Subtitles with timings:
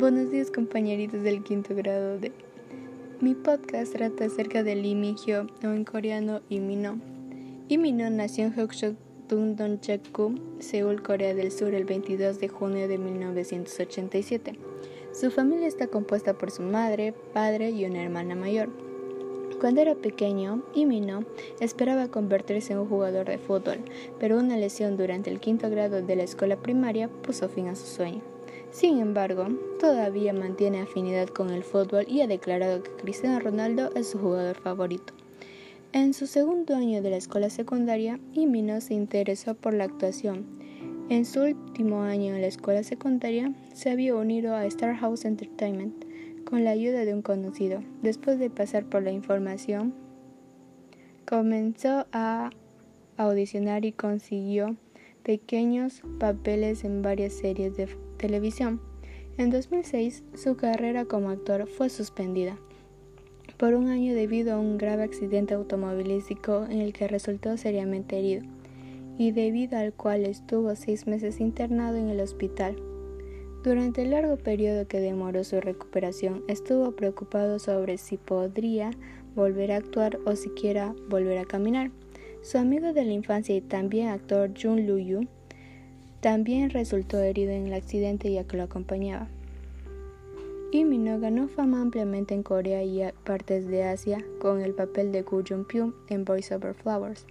[0.00, 2.32] Buenos días compañeritos del quinto grado de...
[3.20, 6.98] Mi podcast trata acerca de Lee Mi-hyo, o en coreano Imino.
[7.68, 8.96] Imino nació en Hoksuk,
[9.28, 14.58] Dongcheku, Seúl, Corea del Sur, el 22 de junio de 1987.
[15.12, 18.70] Su familia está compuesta por su madre, padre y una hermana mayor.
[19.60, 21.26] Cuando era pequeño, Imino
[21.60, 23.80] esperaba convertirse en un jugador de fútbol,
[24.18, 27.84] pero una lesión durante el quinto grado de la escuela primaria puso fin a su
[27.84, 28.39] sueño.
[28.70, 29.48] Sin embargo,
[29.80, 34.56] todavía mantiene afinidad con el fútbol y ha declarado que Cristiano Ronaldo es su jugador
[34.56, 35.12] favorito.
[35.92, 40.46] En su segundo año de la escuela secundaria, Imino se interesó por la actuación.
[41.08, 46.04] En su último año en la escuela secundaria, se había unido a Star House Entertainment
[46.44, 47.82] con la ayuda de un conocido.
[48.02, 49.92] Después de pasar por la información,
[51.26, 52.50] comenzó a
[53.16, 54.76] audicionar y consiguió
[55.22, 58.80] pequeños papeles en varias series de televisión.
[59.38, 62.58] En 2006, su carrera como actor fue suspendida
[63.60, 68.42] por un año debido a un grave accidente automovilístico en el que resultó seriamente herido
[69.18, 72.76] y debido al cual estuvo seis meses internado en el hospital.
[73.62, 78.92] Durante el largo periodo que demoró su recuperación, estuvo preocupado sobre si podría
[79.34, 81.90] volver a actuar o siquiera volver a caminar.
[82.42, 85.26] Su amigo de la infancia y también actor Jun Lu-yu
[86.20, 89.28] también resultó herido en el accidente ya que lo acompañaba.
[90.72, 95.42] Imino ganó fama ampliamente en Corea y partes de Asia con el papel de Gu
[95.48, 97.26] Jung-pyo en Voice Over Flowers.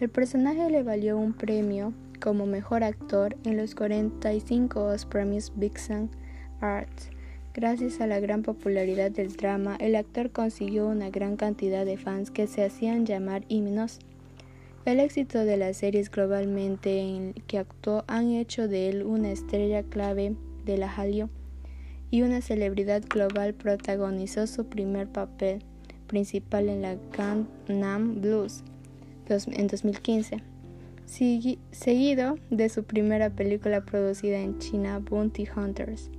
[0.00, 5.74] El personaje le valió un premio como mejor actor en los 45 premios Big
[6.60, 7.10] Arts.
[7.54, 12.30] Gracias a la gran popularidad del drama, el actor consiguió una gran cantidad de fans
[12.30, 14.00] que se hacían llamar Iminos.
[14.86, 19.82] El éxito de las series globalmente en que actuó han hecho de él una estrella
[19.82, 21.28] clave de la Hallyu
[22.10, 25.62] y una celebridad global protagonizó su primer papel
[26.06, 28.64] principal en la Gangnam Blues
[29.28, 30.38] en 2015,
[31.70, 36.10] seguido de su primera película producida en China, Bounty Hunters.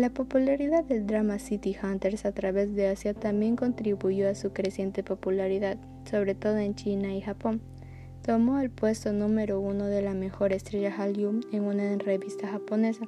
[0.00, 5.02] La popularidad del drama City Hunters a través de Asia también contribuyó a su creciente
[5.02, 5.76] popularidad,
[6.10, 7.60] sobre todo en China y Japón.
[8.24, 13.06] Tomó el puesto número uno de la mejor estrella Hallyu en una revista japonesa,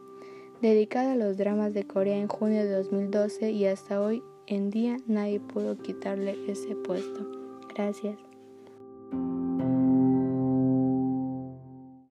[0.60, 4.98] dedicada a los dramas de Corea en junio de 2012 y hasta hoy en día
[5.06, 7.26] nadie pudo quitarle ese puesto.
[7.74, 8.18] Gracias.